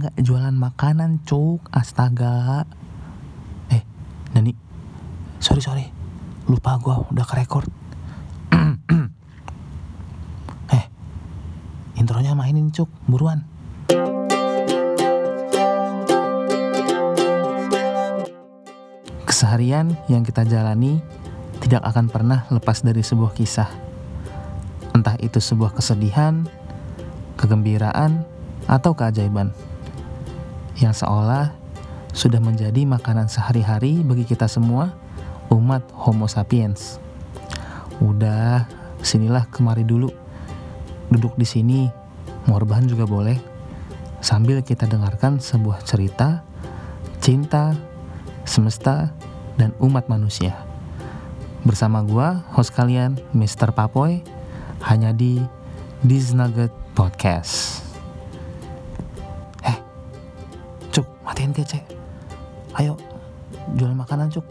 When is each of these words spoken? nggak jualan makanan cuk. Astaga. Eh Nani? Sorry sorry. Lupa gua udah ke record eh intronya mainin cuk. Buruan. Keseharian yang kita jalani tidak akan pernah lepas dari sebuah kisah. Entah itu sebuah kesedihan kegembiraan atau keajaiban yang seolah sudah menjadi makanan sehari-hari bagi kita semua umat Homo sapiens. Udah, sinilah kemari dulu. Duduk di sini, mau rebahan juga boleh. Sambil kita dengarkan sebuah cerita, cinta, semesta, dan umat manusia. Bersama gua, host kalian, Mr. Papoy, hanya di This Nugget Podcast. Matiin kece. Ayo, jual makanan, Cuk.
nggak 0.00 0.16
jualan 0.24 0.56
makanan 0.56 1.20
cuk. 1.28 1.60
Astaga. 1.68 2.64
Eh 3.68 3.84
Nani? 4.32 4.56
Sorry 5.36 5.60
sorry. 5.60 5.92
Lupa 6.48 6.80
gua 6.80 7.04
udah 7.12 7.26
ke 7.28 7.34
record 7.36 7.68
eh 10.76 10.84
intronya 12.00 12.32
mainin 12.32 12.72
cuk. 12.72 12.88
Buruan. 13.04 13.44
Keseharian 19.28 20.00
yang 20.08 20.24
kita 20.24 20.48
jalani 20.48 21.04
tidak 21.60 21.84
akan 21.84 22.08
pernah 22.08 22.48
lepas 22.48 22.80
dari 22.80 23.04
sebuah 23.04 23.36
kisah. 23.36 23.68
Entah 24.96 25.20
itu 25.20 25.44
sebuah 25.44 25.76
kesedihan 25.76 26.48
kegembiraan 27.36 28.24
atau 28.64 28.92
keajaiban 28.92 29.52
yang 30.80 30.96
seolah 30.96 31.52
sudah 32.10 32.42
menjadi 32.42 32.82
makanan 32.88 33.30
sehari-hari 33.30 34.02
bagi 34.02 34.26
kita 34.26 34.50
semua 34.50 34.90
umat 35.52 35.84
Homo 35.94 36.26
sapiens. 36.26 36.98
Udah, 38.00 38.64
sinilah 39.04 39.46
kemari 39.52 39.84
dulu. 39.84 40.08
Duduk 41.12 41.36
di 41.36 41.44
sini, 41.44 41.80
mau 42.48 42.56
rebahan 42.56 42.88
juga 42.88 43.04
boleh. 43.04 43.36
Sambil 44.24 44.64
kita 44.64 44.88
dengarkan 44.88 45.38
sebuah 45.38 45.84
cerita, 45.84 46.40
cinta, 47.20 47.76
semesta, 48.48 49.12
dan 49.60 49.76
umat 49.82 50.08
manusia. 50.08 50.56
Bersama 51.60 52.00
gua, 52.00 52.40
host 52.56 52.72
kalian, 52.72 53.20
Mr. 53.36 53.76
Papoy, 53.76 54.24
hanya 54.88 55.12
di 55.12 55.44
This 56.00 56.32
Nugget 56.32 56.72
Podcast. 56.96 57.79
Matiin 61.30 61.54
kece. 61.54 61.78
Ayo, 62.74 62.98
jual 63.78 63.94
makanan, 63.94 64.34
Cuk. 64.34 64.42